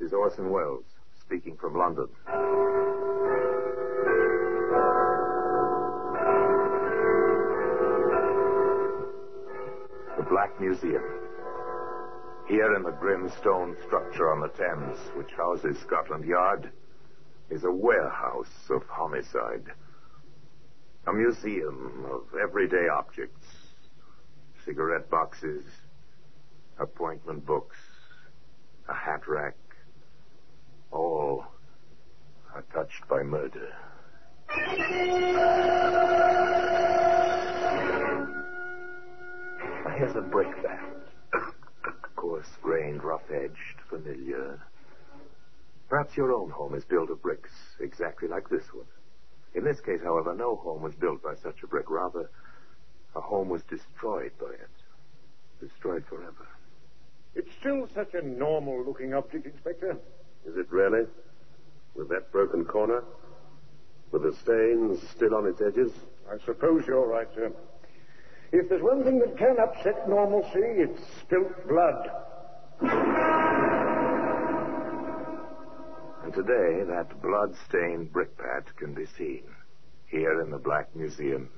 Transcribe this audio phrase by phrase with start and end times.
[0.00, 0.84] is Orson Welles,
[1.20, 2.08] speaking from London.
[10.16, 11.02] The Black Museum.
[12.48, 16.70] Here in the grim stone structure on the Thames, which houses Scotland Yard,
[17.50, 19.66] is a warehouse of homicide.
[21.06, 23.46] A museum of everyday objects.
[24.64, 25.64] Cigarette boxes,
[26.78, 27.76] appointment books,
[28.88, 29.54] a hat rack,
[30.92, 31.44] Oh, all
[32.54, 33.72] are touched by murder.
[39.96, 40.80] Here's a brick bat.
[42.16, 44.58] Coarse grained, rough edged, familiar.
[45.88, 48.86] Perhaps your own home is built of bricks, exactly like this one.
[49.54, 51.90] In this case, however, no home was built by such a brick.
[51.90, 52.30] Rather,
[53.16, 54.70] a home was destroyed by it.
[55.60, 56.48] Destroyed forever.
[57.34, 59.96] It's still such a normal looking object, Inspector.
[60.46, 61.06] Is it really?
[61.94, 63.04] With that broken corner?
[64.10, 65.92] With the stains still on its edges?
[66.30, 67.52] I suppose you're right, sir.
[68.52, 72.10] If there's one thing that can upset normalcy, it's spilt blood.
[76.24, 79.42] And today, that blood-stained brickbat can be seen
[80.06, 81.48] here in the Black Museum.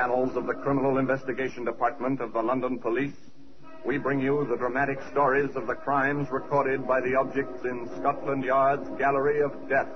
[0.00, 3.12] Annals of the Criminal Investigation Department of the London Police,
[3.84, 8.42] we bring you the dramatic stories of the crimes recorded by the objects in Scotland
[8.42, 9.88] Yard's Gallery of Death,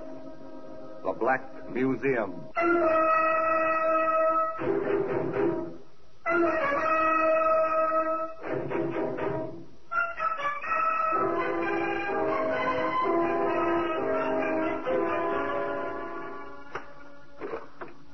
[1.03, 2.35] the Black Museum.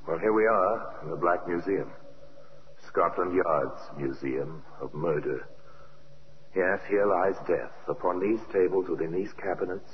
[0.06, 1.90] Well, here we are in the Black Museum.
[2.86, 5.48] Scotland Yard's Museum of Murder.
[6.54, 7.72] Yes, here lies death.
[7.88, 9.90] Upon these tables within these cabinets,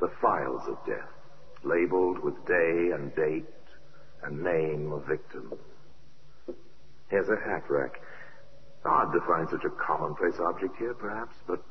[0.00, 1.08] the files of death,
[1.62, 3.46] labeled with day and date
[4.22, 5.52] and name of victim.
[7.08, 8.00] Here's a hat rack.
[8.84, 11.62] Odd to find such a commonplace object here, perhaps, but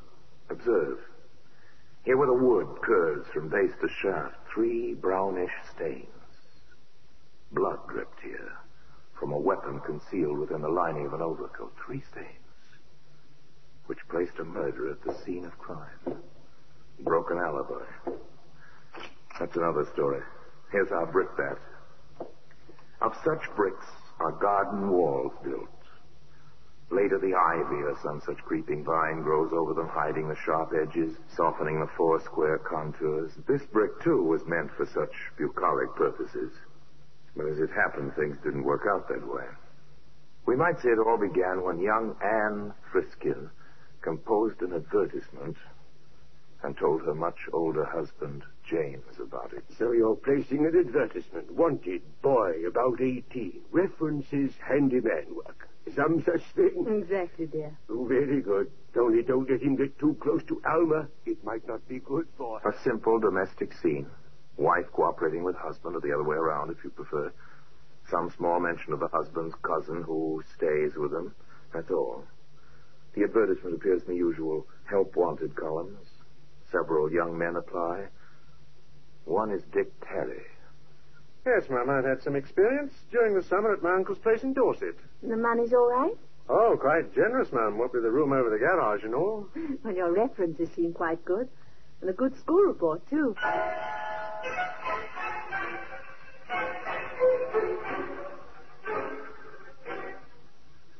[0.48, 0.98] observe.
[2.04, 6.06] Here where the wood curves from base to shaft, three brownish stains.
[7.52, 8.52] Blood dripped here
[9.18, 11.72] from a weapon concealed within the lining of an overcoat.
[11.86, 12.42] Three stains
[13.86, 16.22] which placed a murderer at the scene of crime.
[17.00, 17.84] Broken alibi.
[19.38, 20.22] That's another story.
[20.70, 21.58] Here's our brickbat.
[23.00, 23.86] Of such bricks
[24.20, 25.68] are garden walls built.
[26.90, 31.16] Later, the ivy or some such creeping vine grows over them, hiding the sharp edges,
[31.34, 33.32] softening the four square contours.
[33.48, 36.52] This brick, too, was meant for such bucolic purposes.
[37.36, 39.44] But as it happened, things didn't work out that way.
[40.44, 43.48] We might say it all began when young Anne Friskin
[44.02, 45.56] composed an advertisement
[46.62, 49.64] and told her much older husband, James, about it.
[49.78, 51.50] So you're placing an advertisement.
[51.52, 53.62] Wanted, boy, about 18.
[53.70, 55.68] References, handyman work.
[55.96, 56.86] Some such thing?
[57.02, 57.76] Exactly, dear.
[57.90, 58.70] Oh, very good.
[58.96, 61.08] Only don't let him get too close to Alma.
[61.26, 62.70] It might not be good for her.
[62.70, 64.06] A simple domestic scene.
[64.56, 67.32] Wife cooperating with husband, or the other way around, if you prefer.
[68.10, 71.34] Some small mention of the husband's cousin who stays with them.
[71.72, 72.24] That's all.
[73.14, 76.06] The advertisement appears in the usual help wanted columns.
[76.70, 78.06] Several young men apply.
[79.24, 80.42] One is Dick Terry.
[81.46, 84.96] Yes, ma'am, I've had some experience during the summer at my uncle's place in Dorset.
[85.22, 86.16] The money's all right?
[86.48, 87.78] Oh, quite generous, ma'am.
[87.78, 89.48] What with the room over the garage and all.
[89.84, 91.48] Well, your references seem quite good.
[92.00, 93.34] And a good school report, too.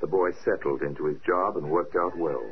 [0.00, 2.44] The boy settled into his job and worked out well.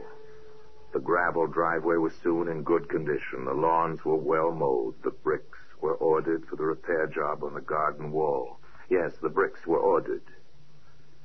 [0.93, 3.45] The gravel driveway was soon in good condition.
[3.45, 4.95] The lawns were well mowed.
[5.03, 8.59] The bricks were ordered for the repair job on the garden wall.
[8.89, 10.23] Yes, the bricks were ordered.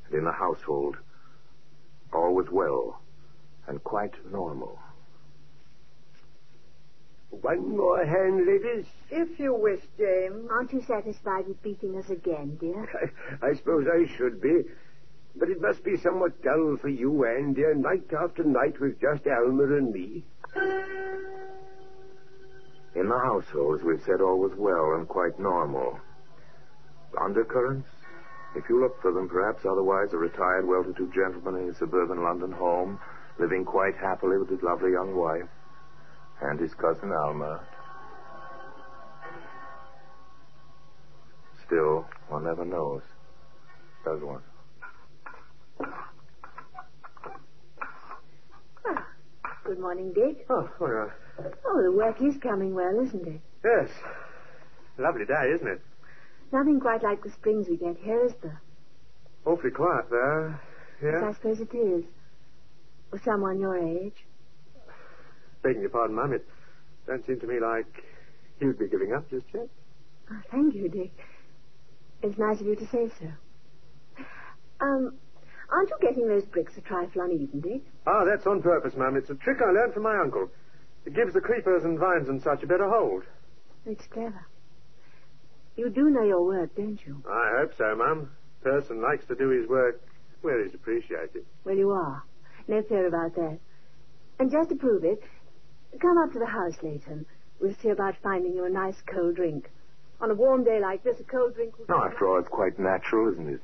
[0.06, 0.98] And in the household,
[2.14, 3.02] all was well
[3.68, 4.80] and quite normal.
[7.42, 8.86] One more hand, ladies.
[9.10, 10.48] If you wish, James.
[10.50, 12.88] Aren't you satisfied with beating us again, dear?
[13.42, 14.62] I, I suppose I should be.
[15.36, 19.28] But it must be somewhat dull for you, Anne, dear, night after night with just
[19.28, 20.24] Alma and me.
[22.96, 26.00] In the household, as we've said, all was well and quite normal.
[27.20, 27.90] Undercurrents?
[28.56, 32.54] If you look for them, perhaps otherwise a retired, well-to-do gentleman in his suburban London
[32.54, 32.98] home,
[33.38, 35.50] living quite happily with his lovely young wife
[36.42, 37.62] and his cousin Alma.
[41.66, 43.02] Still, one never knows.
[44.04, 44.42] Does one.
[48.86, 49.08] Ah,
[49.64, 50.46] good morning, Dick.
[50.50, 51.10] Oh, right.
[51.66, 53.42] Oh, the work is coming well, isn't it?
[53.64, 53.90] Yes.
[54.98, 55.82] Lovely day, isn't it?
[56.54, 58.62] Nothing quite like the springs we get here, is there?
[59.46, 60.62] Awfully quiet there.
[61.02, 61.30] Yes, Yeah?
[61.30, 62.04] I suppose it is.
[63.10, 64.14] For someone your age.
[65.66, 66.48] Begging your pardon, Mum, it
[67.08, 67.88] don't seem to me like
[68.60, 69.68] you'd be giving up just yet.
[70.32, 71.12] Oh, thank you, Dick.
[72.22, 73.26] It's nice of you to say so.
[74.80, 75.16] Um,
[75.72, 77.82] aren't you getting those bricks a trifle uneven, Dick?
[78.06, 79.16] Ah, that's on purpose, Mum.
[79.16, 80.52] It's a trick I learned from my uncle.
[81.04, 83.24] It gives the creepers and vines and such a better hold.
[83.88, 84.46] It's clever.
[85.78, 87.24] You do know your work, don't you?
[87.28, 88.30] I hope so, Mum.
[88.62, 90.00] Person likes to do his work
[90.44, 91.44] where he's appreciated.
[91.64, 92.22] Well, you are.
[92.68, 93.58] No fear about that.
[94.38, 95.24] And just to prove it,
[96.00, 97.26] come up to the house later and
[97.60, 99.70] we'll see about finding you a nice cold drink.
[100.22, 102.80] On a warm day like this, a cold drink would No, after all, it's quite
[102.80, 103.62] natural, isn't it?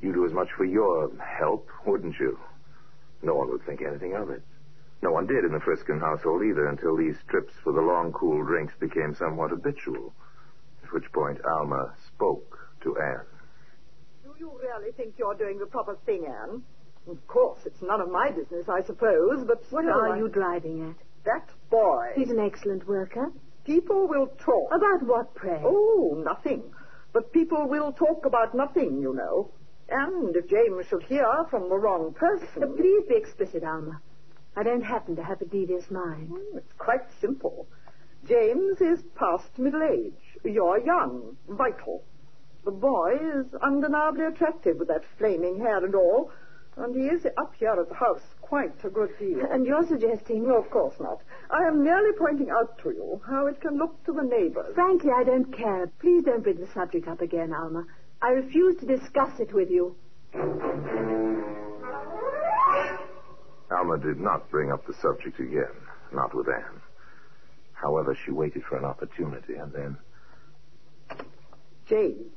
[0.00, 2.38] You'd do as much for your help, wouldn't you?
[3.22, 4.42] No one would think anything of it.
[5.02, 8.42] No one did in the Friskin household either until these trips for the long, cool
[8.44, 10.14] drinks became somewhat habitual.
[10.82, 13.26] At which point Alma spoke to Anne.
[14.24, 16.62] Do you really think you're doing the proper thing, Anne?
[17.06, 20.28] Of course, it's none of my business, I suppose, but What still, are I- you
[20.28, 20.96] driving at?
[21.24, 22.12] That boy.
[22.16, 23.32] He's an excellent worker.
[23.64, 24.70] People will talk.
[24.72, 25.60] About what, pray?
[25.64, 26.62] Oh, nothing.
[27.12, 29.50] But people will talk about nothing, you know.
[29.88, 32.76] And if James should hear from the wrong person.
[32.76, 34.00] Please be explicit, Alma.
[34.56, 36.28] I don't happen to have a devious mind.
[36.28, 37.66] Hmm, it's quite simple.
[38.28, 40.38] James is past middle age.
[40.44, 42.04] You're young, vital.
[42.64, 46.30] The boy is undeniably attractive with that flaming hair and all,
[46.76, 49.40] and he is up here at the house quite a good deal.
[49.50, 50.46] And you're suggesting...
[50.46, 51.22] No, of course not.
[51.50, 54.74] I am merely pointing out to you how it can look to the neighbors.
[54.74, 55.86] Frankly, I don't care.
[56.00, 57.84] Please don't bring the subject up again, Alma.
[58.20, 59.96] I refuse to discuss it with you.
[63.70, 65.74] Alma did not bring up the subject again,
[66.12, 66.80] not with Anne.
[67.72, 69.96] However, she waited for an opportunity and then.
[71.86, 72.32] James,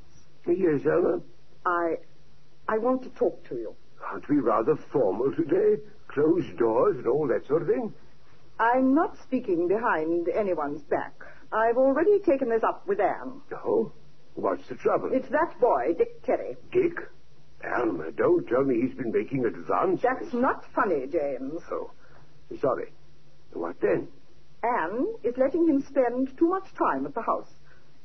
[0.46, 1.20] Yes, Alma?
[1.66, 1.96] I,
[2.66, 3.74] I want to talk to you.
[4.10, 5.82] Aren't we rather formal today?
[6.08, 7.92] Closed doors and all that sort of thing?
[8.58, 11.12] I'm not speaking behind anyone's back.
[11.52, 13.40] I've already taken this up with Anne.
[13.50, 13.92] No.
[14.34, 15.10] What's the trouble?
[15.12, 16.56] It's that boy, Dick Terry.
[16.72, 16.98] Dick?
[17.64, 20.02] Alma, don't tell me he's been making advances.
[20.02, 21.60] That's not funny, James.
[21.72, 21.90] Oh,
[22.60, 22.92] sorry.
[23.52, 24.08] What then?
[24.62, 27.50] Anne is letting him spend too much time at the house.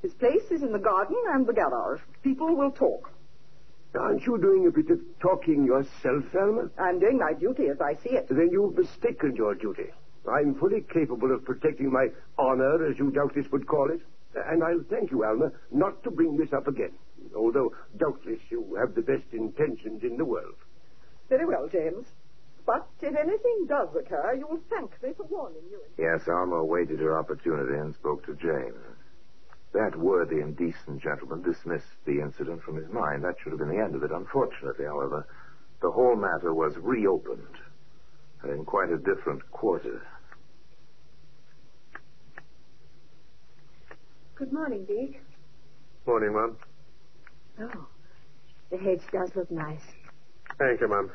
[0.01, 2.01] His place is in the garden and the garage.
[2.23, 3.11] People will talk.
[3.99, 6.69] Aren't you doing a bit of talking yourself, Alma?
[6.79, 8.27] I'm doing my duty as I see it.
[8.27, 9.89] Then you've mistaken your duty.
[10.27, 12.07] I'm fully capable of protecting my
[12.39, 14.01] honor, as you doubtless would call it.
[14.35, 16.93] And I'll thank you, Alma, not to bring this up again.
[17.35, 20.55] Although doubtless you have the best intentions in the world.
[21.29, 22.07] Very well, James.
[22.65, 25.79] But if anything does occur, you will thank me for warning you.
[25.97, 28.92] Yes, Alma awaited her opportunity and spoke to James.
[29.73, 33.23] That worthy and decent gentleman dismissed the incident from his mind.
[33.23, 34.11] That should have been the end of it.
[34.11, 35.25] Unfortunately, however,
[35.81, 37.57] the whole matter was reopened,
[38.43, 40.05] and in quite a different quarter.
[44.35, 45.21] Good morning, Dick.
[46.05, 46.57] Morning, Mum.
[47.59, 47.87] Oh,
[48.69, 49.81] the hedge does look nice.
[50.59, 51.09] Thank you, Mum.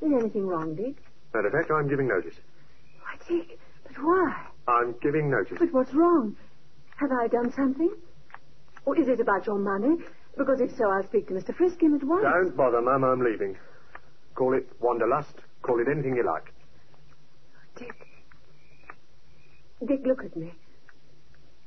[0.00, 0.96] Is anything wrong, Dick?
[1.34, 2.34] Matter of fact, I'm giving notice.
[3.00, 4.46] Why, Dick, but why?
[4.68, 5.58] I'm giving notice.
[5.58, 6.36] But what's wrong?
[6.96, 7.94] Have I done something?
[8.84, 9.96] Or is it about your money?
[10.36, 11.54] Because if so, I'll speak to Mr.
[11.54, 12.22] Friskin at once.
[12.24, 13.04] Don't bother, Mum.
[13.04, 13.56] I'm leaving.
[14.34, 15.34] Call it wanderlust.
[15.62, 16.52] Call it anything you like.
[17.76, 18.06] Dick.
[19.86, 20.54] Dick, look at me.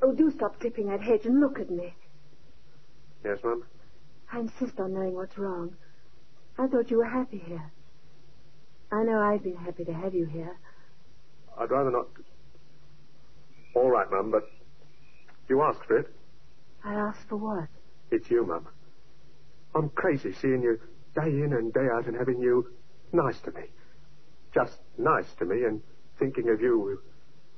[0.02, 1.94] Oh, do stop clipping that hedge and look at me.
[3.24, 3.64] Yes, Mum?
[4.32, 5.76] I insist on knowing what's wrong.
[6.58, 7.72] I thought you were happy here.
[8.92, 10.58] I know I've been happy to have you here.
[11.58, 12.08] I'd rather not.
[13.76, 14.50] All right, Mum, but
[15.50, 16.14] you asked for it.
[16.84, 17.68] I asked for what?
[18.12, 18.68] It's you, Mum.
[19.76, 20.80] I'm crazy seeing you
[21.16, 22.72] day in and day out and having you
[23.12, 23.64] nice to me.
[24.54, 25.82] Just nice to me and
[26.18, 27.00] thinking of you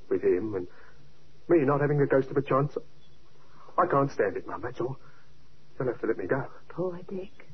[0.08, 0.66] with, him and
[1.48, 2.76] me not having the ghost of a chance.
[3.78, 4.96] I can't stand it, Mum, that's all.
[5.78, 6.44] You'll have to let me go.
[6.68, 7.48] Poor Dick.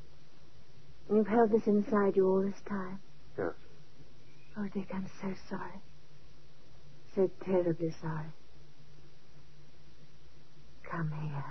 [1.09, 2.99] You've held this inside you all this time.
[3.37, 3.53] Yes.
[4.57, 5.81] Oh, Dick, I'm so sorry.
[7.15, 8.33] So terribly sorry.
[10.91, 11.45] Come here.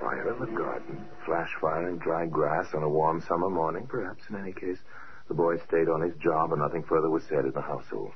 [0.00, 4.22] Fire in the garden, flash fire in dry grass on a warm summer morning, perhaps
[4.30, 4.78] in any case.
[5.28, 8.12] The boy stayed on his job and nothing further was said in the household.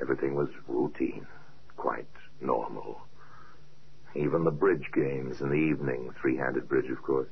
[0.00, 1.26] Everything was routine,
[1.76, 2.06] quite
[2.40, 3.00] normal.
[4.16, 7.28] Even the bridge games in the evening, three-handed bridge, of course.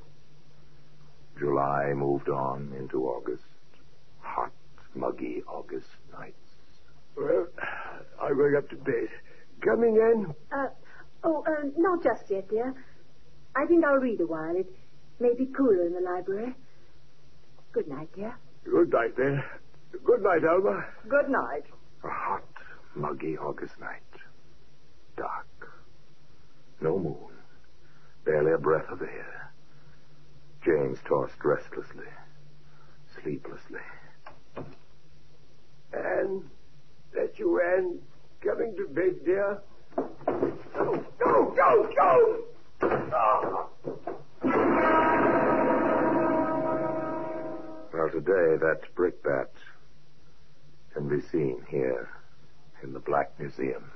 [1.39, 3.43] July moved on into August.
[4.21, 4.53] Hot,
[4.95, 6.37] muggy August nights.
[7.17, 7.47] Well,
[8.23, 9.09] I'm going up to bed.
[9.65, 10.35] Coming, Anne?
[10.53, 10.69] Uh,
[11.25, 12.75] oh, uh, not just yet, dear.
[13.57, 14.57] I think I'll read a while.
[14.57, 14.71] It
[15.21, 16.55] may be cooler in the library.
[17.73, 18.35] Good night, dear.
[18.65, 19.43] Good night, then.
[20.05, 20.85] Good night, Alma.
[21.09, 21.65] Good night.
[22.05, 22.45] A hot,
[22.95, 24.03] muggy August night.
[25.17, 25.47] Dark.
[26.81, 27.17] No moon.
[28.25, 29.53] Barely a breath of air.
[30.65, 32.07] James tossed restlessly,
[33.21, 33.81] sleeplessly.
[35.93, 36.49] Anne,
[37.15, 37.99] that you, Anne,
[38.43, 39.59] coming to bed, dear?
[39.97, 42.45] Go, go, go, go!
[42.83, 43.67] Ah.
[47.93, 49.49] Well, today that brickbat
[50.93, 52.09] can be seen here
[52.83, 53.91] in the Black Museum.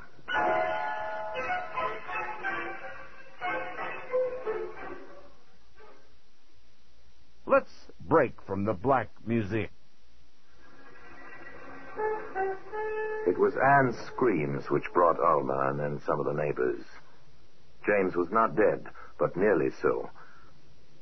[7.46, 9.68] Let's break from the Black Museum.
[13.26, 16.84] It was Anne's screams which brought Alma and then some of the neighbors.
[17.84, 18.86] James was not dead,
[19.18, 20.10] but nearly so.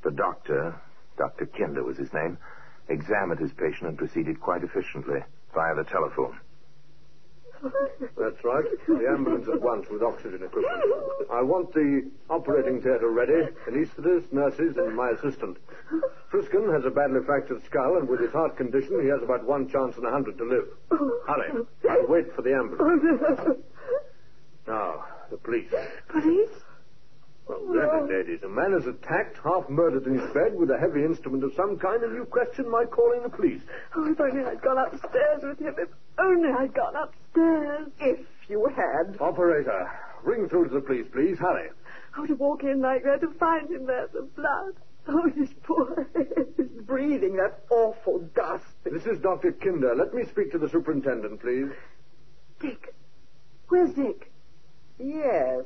[0.02, 0.74] The doctor,
[1.16, 1.46] Dr.
[1.46, 2.38] Kinder was his name,
[2.88, 5.20] examined his patient and proceeded quite efficiently
[5.54, 6.38] via the telephone.
[8.16, 8.64] That's right.
[8.86, 10.84] The ambulance at once with oxygen equipment.
[11.30, 15.56] I want the operating theatre ready, an anaesthetist, nurses, and my assistant.
[16.30, 19.68] Friskin has a badly fractured skull, and with his heart condition, he has about one
[19.68, 20.68] chance in a hundred to live.
[21.26, 21.64] Hurry.
[21.90, 23.58] I'll wait for the ambulance.
[24.66, 25.70] Now, the police.
[26.08, 26.48] Police?
[27.46, 31.44] Well, ladies, a man is attacked, half murdered in his bed with a heavy instrument
[31.44, 33.60] of some kind, and you question my calling the police.
[33.94, 35.74] Oh, if only I'd gone upstairs with him.
[35.78, 37.88] If only I'd gone upstairs.
[38.00, 39.20] If you had.
[39.20, 39.90] Operator,
[40.22, 41.38] ring through to the police, please.
[41.38, 41.68] Hurry.
[42.16, 44.74] Oh, to walk in like that, to find him there, the blood.
[45.06, 46.46] Oh, his poor head.
[46.56, 48.64] He's breathing that awful dust.
[48.84, 49.52] This is Dr.
[49.52, 49.94] Kinder.
[49.94, 51.68] Let me speak to the superintendent, please.
[52.58, 52.94] Dick.
[53.68, 54.32] Where's Dick?
[54.98, 55.64] Yes.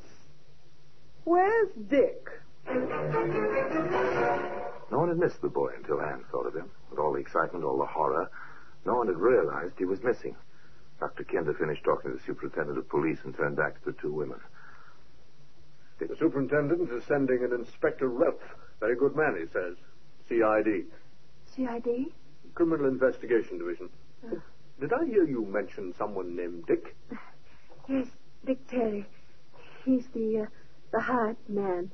[1.25, 2.29] Where's Dick?
[4.91, 6.71] No one had missed the boy until Anne thought of him.
[6.91, 8.31] With all the excitement, all the horror,
[8.87, 10.35] no one had realized he was missing.
[11.01, 11.25] Dr.
[11.25, 14.41] Kinder finished talking to the superintendent of police and turned back to the two women.
[16.01, 18.39] The superintendent is sending an Inspector Relf.
[18.81, 19.77] Very good man, he says.
[20.29, 20.87] CID.
[21.55, 22.07] CID?
[22.55, 23.91] Criminal Investigation Division.
[24.81, 26.97] Did I hear you mention someone named Dick?
[27.91, 28.07] Yes,
[28.45, 29.07] Dick Terry.
[29.87, 30.47] He's the, uh,
[30.93, 31.91] the hired man.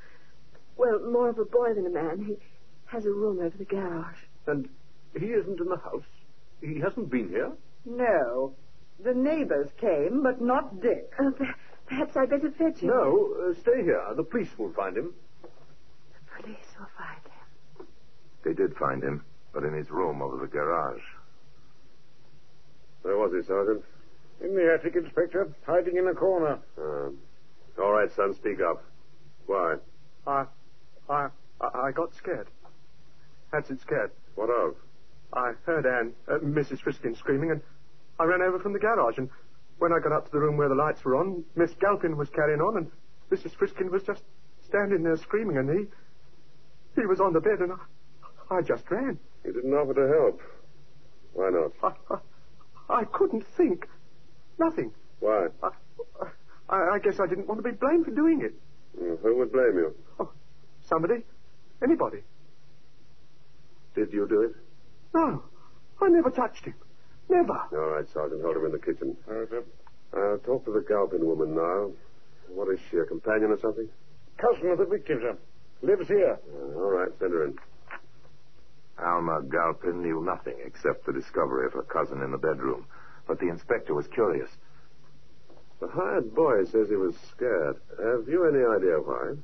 [0.76, 2.24] Well, more of a boy than a man.
[2.24, 2.36] He
[2.86, 4.18] has a room over the garage.
[4.46, 4.68] And
[5.18, 6.04] he isn't in the house?
[6.60, 7.52] He hasn't been here?
[7.84, 8.54] No.
[9.02, 11.12] The neighbors came, but not Dick.
[11.18, 11.54] Uh, per-
[11.86, 12.88] perhaps I'd better fetch him.
[12.88, 14.02] No, uh, stay here.
[14.16, 15.12] The police will find him.
[15.42, 17.86] The police will find him.
[18.44, 21.02] They did find him, but in his room over the garage.
[23.02, 23.84] Where was he, Sergeant?
[24.42, 26.58] In the attic, Inspector, hiding in a corner.
[26.78, 27.18] Um,
[27.78, 28.84] all right, son, speak up.
[29.46, 29.76] Why?
[30.26, 30.46] I,
[31.08, 31.28] I,
[31.60, 32.48] I got scared.
[33.52, 34.10] That's it, scared.
[34.34, 34.74] What of?
[35.32, 36.80] I heard Anne, uh, Mrs.
[36.80, 37.60] Friskin screaming, and
[38.18, 39.18] I ran over from the garage.
[39.18, 39.28] And
[39.78, 42.28] when I got up to the room where the lights were on, Miss Galpin was
[42.30, 42.90] carrying on, and
[43.30, 43.56] Mrs.
[43.56, 44.22] Friskin was just
[44.66, 45.86] standing there screaming, and he,
[47.00, 49.18] he was on the bed, and I, I just ran.
[49.44, 50.40] You didn't offer to help.
[51.32, 51.72] Why not?
[51.82, 53.88] I, I, I couldn't think.
[54.58, 54.92] Nothing.
[55.20, 55.48] Why?
[55.62, 55.70] I,
[56.68, 58.54] I, I guess I didn't want to be blamed for doing it.
[59.00, 59.94] Mm, Who would blame you?
[60.20, 60.30] Oh,
[60.88, 61.22] somebody,
[61.82, 62.18] anybody.
[63.94, 64.52] Did you do it?
[65.14, 65.42] No,
[66.02, 66.74] I never touched him.
[67.28, 67.52] Never.
[67.72, 68.42] All right, Sergeant.
[68.42, 69.16] Hold him in the kitchen.
[69.28, 69.64] All right, sir.
[70.16, 71.90] I'll talk to the Galpin woman now.
[72.48, 73.88] What is she, a companion or something?
[74.36, 75.36] Cousin of the victim, sir.
[75.82, 76.38] Lives here.
[76.52, 77.58] Uh, all right, send her in.
[79.02, 82.86] Alma Galpin knew nothing except the discovery of her cousin in the bedroom.
[83.26, 84.48] But the inspector was curious.
[85.84, 87.76] The hired boy says he was scared.
[88.02, 89.34] Have you any idea why?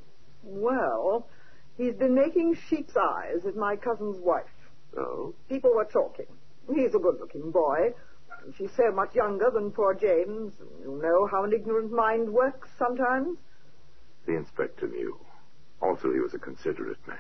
[0.42, 1.28] Well,
[1.76, 4.47] he's been making sheep's eyes at my cousin's wife.
[4.97, 5.35] No.
[5.50, 6.25] People were talking.
[6.75, 7.92] He's a good-looking boy.
[8.56, 10.54] She's so much younger than poor James.
[10.82, 13.37] You know how an ignorant mind works sometimes.
[14.25, 15.20] The inspector knew.
[15.82, 17.18] Also, he was a considerate man.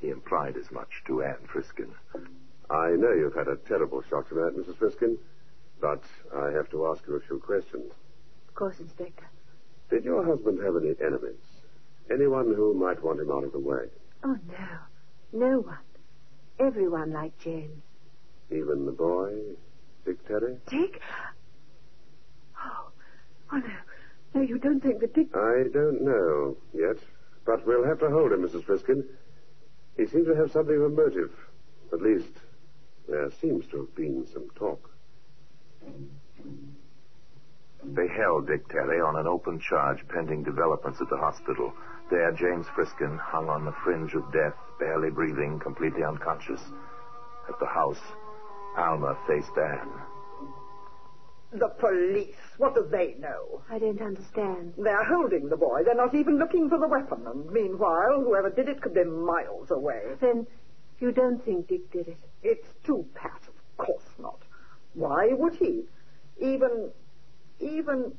[0.00, 1.92] He implied as much to Anne Friskin.
[2.70, 4.78] I know you've had a terrible shock tonight, Mrs.
[4.78, 5.16] Friskin,
[5.80, 6.02] but
[6.34, 7.92] I have to ask you a few questions.
[8.56, 9.28] Of course, Inspector.
[9.90, 11.36] Did your husband have any enemies?
[12.10, 13.84] Anyone who might want him out of the way?
[14.24, 15.38] Oh, no.
[15.38, 15.76] No one.
[16.58, 17.82] Everyone liked James.
[18.50, 19.34] Even the boy,
[20.06, 20.56] Dick Terry?
[20.70, 21.02] Dick?
[22.58, 22.88] Oh,
[23.52, 23.76] oh no.
[24.34, 25.26] No, you don't think that Dick...
[25.34, 26.96] I don't know yet,
[27.44, 28.64] but we'll have to hold him, Mrs.
[28.64, 29.04] Friskin.
[29.98, 31.32] He seems to have something of a motive.
[31.92, 32.32] At least,
[33.06, 34.88] there seems to have been some talk.
[37.84, 41.72] They held Dick Terry on an open charge pending developments at the hospital.
[42.10, 46.60] There, James Friskin hung on the fringe of death, barely breathing, completely unconscious.
[47.48, 48.00] At the house,
[48.76, 49.90] Alma faced Anne.
[51.52, 52.36] The police.
[52.58, 53.62] What do they know?
[53.70, 54.74] I don't understand.
[54.76, 55.82] They're holding the boy.
[55.84, 57.26] They're not even looking for the weapon.
[57.26, 60.02] And meanwhile, whoever did it could be miles away.
[60.20, 60.46] Then
[60.98, 62.18] you don't think Dick did it?
[62.42, 63.40] It's too pat.
[63.48, 64.40] Of course not.
[64.94, 65.84] Why would he?
[66.38, 66.90] Even,
[67.60, 68.12] even,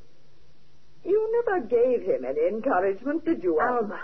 [1.04, 4.00] you never gave him any encouragement, did you, Alma?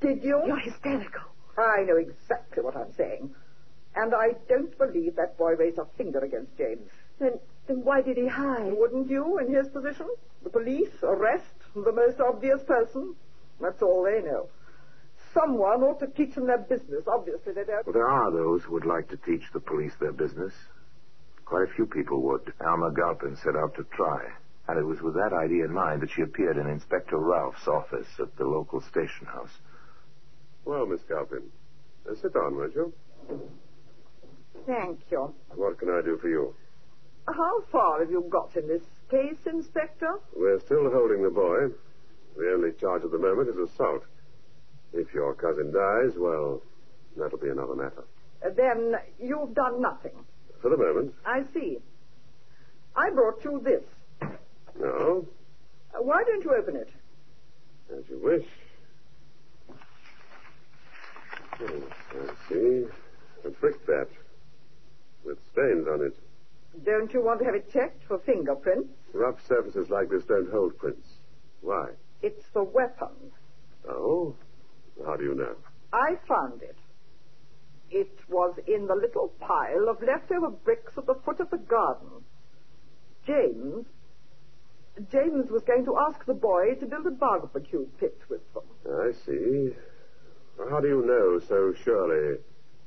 [0.00, 0.42] Did you?
[0.46, 1.22] You're hysterical.
[1.56, 3.34] I know exactly what I'm saying.
[3.96, 6.90] And I don't believe that boy raised a finger against James.
[7.20, 7.38] Then,
[7.68, 8.72] then why did he hide?
[8.76, 10.08] Wouldn't you, in his position?
[10.42, 13.14] The police, arrest, the most obvious person.
[13.60, 14.48] That's all they know.
[15.32, 17.04] Someone ought to teach them their business.
[17.06, 17.86] Obviously, they don't.
[17.86, 20.52] Well, there are those who would like to teach the police their business.
[21.44, 22.52] Quite a few people would.
[22.64, 24.20] Alma Galpin set out to try.
[24.66, 28.08] And it was with that idea in mind that she appeared in Inspector Ralph's office
[28.18, 29.52] at the local station house.
[30.64, 31.42] Well, Miss Galpin,
[32.10, 32.92] uh, sit down, won't you?
[34.66, 35.34] Thank you.
[35.54, 36.54] What can I do for you?
[37.26, 40.20] How far have you got in this case, Inspector?
[40.34, 41.68] We're still holding the boy.
[42.36, 44.02] The only charge at the moment is assault.
[44.92, 46.62] If your cousin dies, well,
[47.16, 48.04] that'll be another matter.
[48.44, 50.12] Uh, then you've done nothing.
[50.64, 51.76] For the moment, I see.
[52.96, 53.82] I brought you this.
[54.80, 55.28] no.
[55.94, 56.88] Uh, why don't you open it?
[57.94, 58.46] As you wish.
[61.60, 62.86] Oh, I see.
[63.44, 64.08] A brick brickbat
[65.26, 66.16] with stains on it.
[66.82, 68.88] Don't you want to have it checked for fingerprints?
[69.12, 71.06] Rough surfaces like this don't hold prints.
[71.60, 71.90] Why?
[72.22, 73.14] It's the weapon.
[73.86, 74.34] Oh?
[75.04, 75.56] How do you know?
[75.92, 76.78] I found it.
[77.94, 82.24] It was in the little pile of leftover bricks at the foot of the garden.
[83.24, 83.86] James.
[85.12, 88.64] James was going to ask the boy to build a barbecue pit with them.
[88.84, 89.76] I see.
[90.68, 92.38] How do you know so surely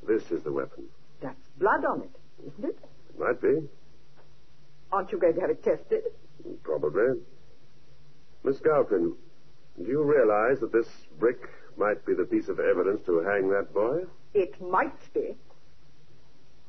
[0.05, 0.83] this is the weapon?
[1.21, 2.77] That's blood on it, isn't it?
[3.09, 3.65] It Might be.
[4.91, 6.03] Aren't you going to have it tested?
[6.63, 7.21] Probably.
[8.43, 9.15] Miss Galpin,
[9.77, 13.73] do you realize that this brick might be the piece of evidence to hang that
[13.73, 14.03] boy?
[14.33, 15.35] It might be.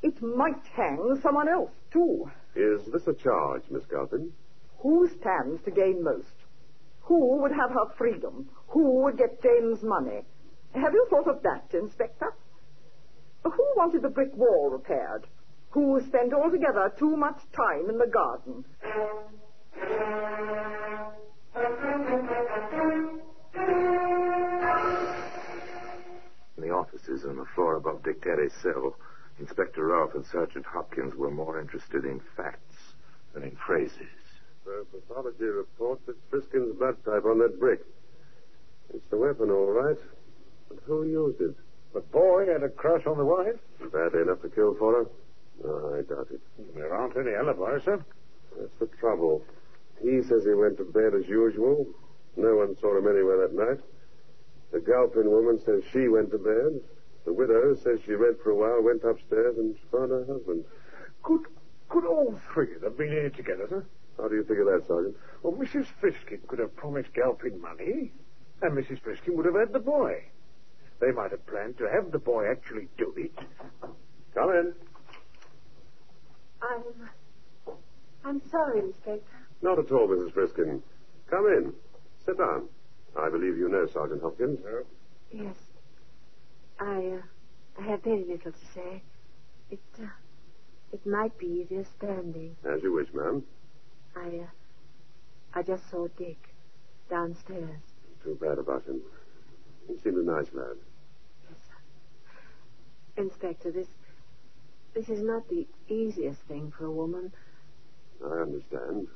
[0.02, 2.30] It might hang someone else, too.
[2.54, 4.32] Is this a charge, Miss Galpin?
[4.78, 6.34] Who stands to gain most?
[7.02, 8.48] Who would have her freedom?
[8.68, 10.22] Who would get James' money?
[10.74, 12.32] Have you thought of that, Inspector?
[13.44, 15.26] Who wanted the brick wall repaired?
[15.70, 18.64] Who spent altogether too much time in the garden?
[26.88, 28.96] Offices on the floor above Dick Terry's cell,
[29.38, 32.94] Inspector Ralph and Sergeant Hopkins were more interested in facts
[33.34, 34.08] than in phrases.
[34.64, 37.80] The pathology report puts Friskin's blood type on that brick.
[38.92, 39.96] It's the weapon, all right.
[40.68, 41.54] But who used it?
[41.94, 43.56] The boy had a crush on the wife?
[43.92, 45.06] Badly enough to kill for her?
[45.64, 46.40] No, I doubt it.
[46.74, 48.04] There aren't any alibis, sir.
[48.58, 49.42] That's the trouble.
[50.02, 51.86] He says he went to bed as usual.
[52.36, 53.80] No one saw him anywhere that night.
[54.70, 56.80] The Galpin woman says she went to bed.
[57.24, 60.64] The widow says she read for a while, went upstairs, and found her husband.
[61.22, 61.46] Could
[61.88, 63.84] could all three of them been in it together, sir?
[64.18, 65.16] How do you figure that, Sergeant?
[65.42, 65.86] Well, Mrs.
[66.00, 68.12] Friskin could have promised Galpin money,
[68.60, 69.00] and Mrs.
[69.00, 70.24] Friskin would have had the boy.
[71.00, 73.32] They might have planned to have the boy actually do it.
[74.34, 74.74] Come in.
[76.60, 76.82] I'm.
[78.24, 79.22] I'm sorry, Inspector.
[79.62, 80.32] Not at all, Mrs.
[80.32, 80.82] Friskin.
[81.30, 81.72] Come in.
[82.26, 82.68] Sit down.
[83.16, 84.60] I believe you know Sergeant Hopkins.
[85.32, 85.56] Yes.
[86.80, 89.02] I, uh, I have very little to say.
[89.70, 90.06] It, uh,
[90.92, 92.56] it might be easier standing.
[92.64, 93.42] As you wish, ma'am.
[94.16, 94.46] I, uh,
[95.54, 96.38] I just saw Dick
[97.10, 97.80] downstairs.
[98.22, 99.00] Too bad about him.
[99.86, 100.76] He seemed a nice lad.
[101.48, 103.22] Yes, sir.
[103.22, 103.88] Inspector, this,
[104.94, 107.32] this is not the easiest thing for a woman.
[108.24, 109.08] I understand.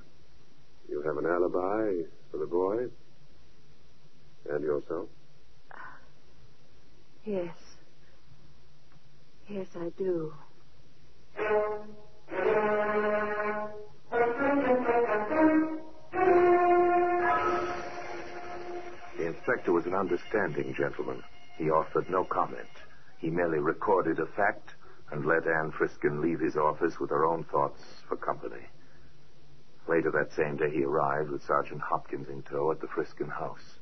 [0.88, 2.86] You have an alibi for the boy
[4.50, 5.08] and yourself.
[7.24, 7.54] Yes.
[9.48, 10.32] Yes, I do.
[19.18, 21.22] The inspector was an understanding gentleman.
[21.58, 22.68] He offered no comment.
[23.18, 24.74] He merely recorded a fact
[25.10, 28.66] and let Anne Friskin leave his office with her own thoughts for company.
[29.88, 33.78] Later that same day, he arrived with Sergeant Hopkins in tow at the Friskin house.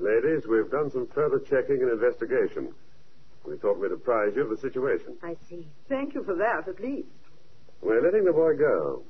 [0.00, 2.72] Ladies, we've done some further checking and investigation.
[3.44, 5.16] We thought we'd apprise you of the situation.
[5.22, 5.68] I see.
[5.88, 7.08] Thank you for that, at least.
[7.82, 9.02] We're letting the boy go.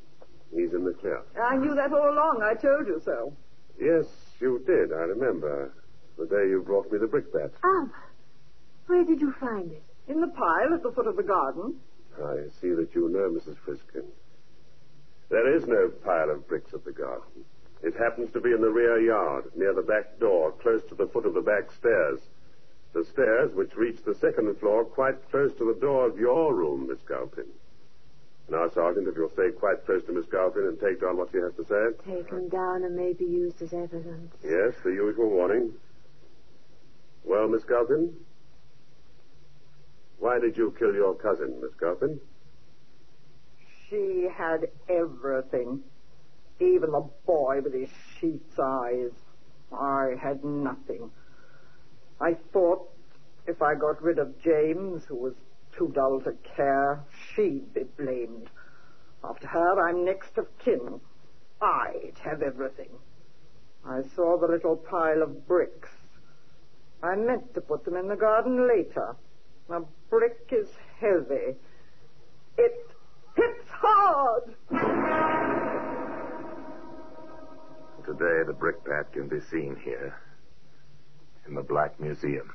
[0.53, 1.22] He's in the clear.
[1.40, 2.42] I knew that all along.
[2.42, 3.33] I told you so.
[3.81, 4.05] Yes,
[4.40, 5.72] you did, I remember.
[6.18, 7.53] The day you brought me the brickbat.
[7.64, 7.87] Ah,
[8.87, 9.85] where did you find it?
[10.09, 11.76] In the pile at the foot of the garden.
[12.20, 13.57] I see that you know, Mrs.
[13.64, 14.05] Friskin.
[15.31, 17.44] There is no pile of bricks at the garden.
[17.82, 21.06] It happens to be in the rear yard, near the back door, close to the
[21.06, 22.20] foot of the back stairs.
[22.92, 26.88] The stairs which reach the second floor quite close to the door of your room,
[26.88, 27.46] Miss Galpin.
[28.50, 31.38] Now, Sergeant, if you'll stay quite close to Miss Galpin and take down what she
[31.38, 32.12] has to say.
[32.12, 34.34] Taken down and may be used as evidence.
[34.42, 35.72] Yes, the usual warning.
[37.24, 38.12] Well, Miss Galpin?
[40.18, 42.20] Why did you kill your cousin, Miss Galpin?
[43.88, 45.82] She had everything.
[46.60, 49.12] Even the boy with his sheep's eyes.
[49.72, 51.10] I had nothing.
[52.20, 52.88] I thought
[53.46, 55.34] if I got rid of James, who was
[55.76, 57.02] too dull to care,
[57.34, 58.50] she'd be blamed.
[59.24, 61.00] After her, I'm next of kin.
[61.60, 62.90] I'd have everything.
[63.84, 65.88] I saw the little pile of bricks.
[67.02, 69.16] I meant to put them in the garden later.
[69.70, 70.68] A brick is
[70.98, 71.56] heavy.
[72.58, 72.90] It
[73.36, 75.59] hits hard.
[78.10, 80.16] Today, the brickbat can be seen here
[81.46, 82.52] in the Black Museum.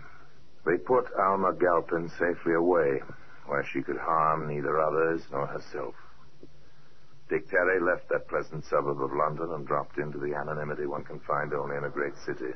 [0.66, 3.02] They put Alma Galpin safely away,
[3.46, 5.96] where she could harm neither others nor herself.
[7.30, 11.22] Dick Terry left that pleasant suburb of London and dropped into the anonymity one can
[11.22, 12.52] find only in a great city.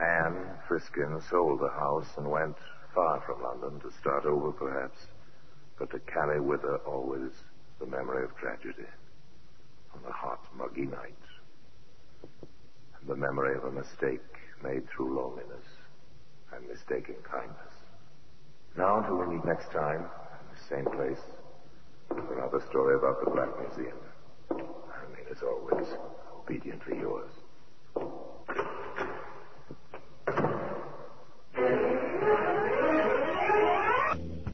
[0.00, 2.56] Anne Friskin sold the house and went
[2.92, 5.06] far from London to start over, perhaps,
[5.78, 7.30] but to carry with her always
[7.78, 8.88] the memory of tragedy
[9.94, 11.14] on the hot, muggy night,
[13.00, 14.20] and the memory of a mistake
[14.62, 15.66] made through loneliness
[16.54, 17.74] and mistaken kindness.
[18.76, 21.22] Now, until we meet next time, in the same place,
[22.10, 23.98] with another story about the Black Museum.
[24.50, 25.86] I remain, as always,
[26.36, 27.30] obediently yours.